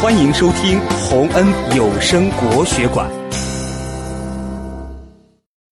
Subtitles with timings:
[0.00, 1.44] 欢迎收听洪恩
[1.76, 3.10] 有声国学馆。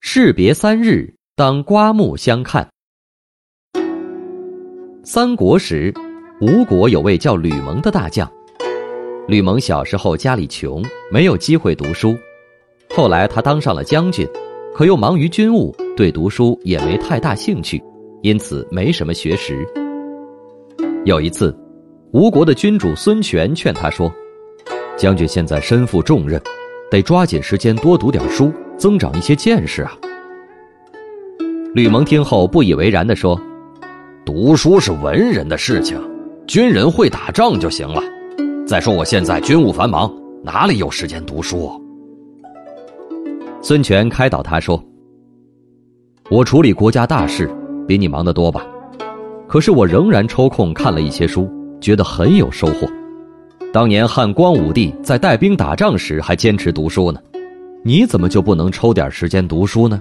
[0.00, 2.66] 士别三日，当刮目相看。
[5.04, 5.92] 三国时，
[6.40, 8.26] 吴国有位叫吕蒙的大将。
[9.28, 10.82] 吕蒙小时候家里穷，
[11.12, 12.16] 没有机会读书。
[12.96, 14.26] 后来他当上了将军，
[14.74, 17.78] 可又忙于军务，对读书也没太大兴趣，
[18.22, 19.68] 因此没什么学识。
[21.04, 21.54] 有一次。
[22.14, 24.08] 吴国的君主孙权劝他说
[24.96, 26.40] ：“将军现在身负重任，
[26.88, 29.98] 得抓紧时间多读点书，增长一些见识啊。”
[31.74, 33.36] 吕蒙听后不以为然地说
[34.24, 36.00] ：“读书是文人的事情，
[36.46, 38.00] 军人会打仗就行了。
[38.64, 40.08] 再说我现在军务繁忙，
[40.40, 41.68] 哪里有时间读书？”
[43.60, 44.80] 孙权开导他说
[46.30, 47.50] ：“我处理国家大事
[47.88, 48.64] 比你忙得多吧？
[49.48, 51.50] 可是我仍然抽空看了一些书。”
[51.84, 52.88] 觉得很有收获。
[53.70, 57.20] 当年汉光武帝在带兵打仗时还坚持读书呢，
[57.84, 60.00] 你怎么就不能抽点时间读书呢？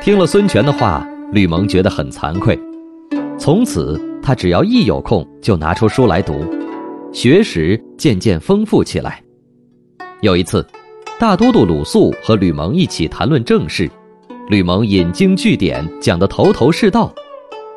[0.00, 2.58] 听了孙权的话，吕蒙觉得很惭愧。
[3.38, 6.42] 从此，他只要一有空就拿出书来读，
[7.12, 9.22] 学识渐渐丰富起来。
[10.22, 10.66] 有一次，
[11.20, 13.90] 大都督鲁肃和吕蒙一起谈论政事，
[14.48, 17.12] 吕蒙引经据典，讲得头头是道。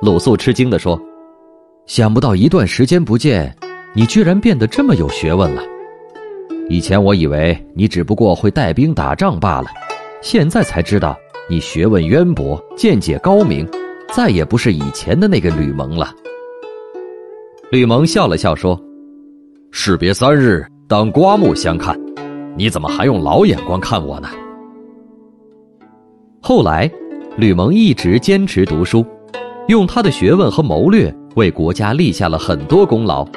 [0.01, 0.97] 鲁肃吃惊地说。
[1.91, 3.53] 想不到一段时间不见，
[3.93, 5.61] 你居然变得这么有学问了。
[6.69, 9.67] 以前我以为你只不过会带兵打仗罢了，
[10.21, 11.17] 现在才知道
[11.49, 13.69] 你学问渊博，见解高明，
[14.13, 16.13] 再也不是以前的那个吕蒙了。
[17.71, 18.81] 吕蒙笑了笑说
[19.71, 21.99] ：“士别三日，当刮目相看。
[22.55, 24.29] 你怎么还用老眼光看我呢？”
[26.41, 26.89] 后来，
[27.35, 29.05] 吕蒙一直坚持读书，
[29.67, 31.13] 用他的学问和谋略。
[31.35, 33.27] 为国家立下了很多功劳。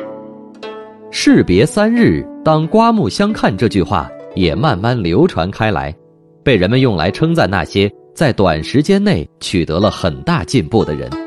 [1.11, 5.95] 士别三日，当刮目相看这句话也慢慢流传开来，
[6.43, 11.24] 被人们用来称赞那些在短时间内取得了很大进步的人。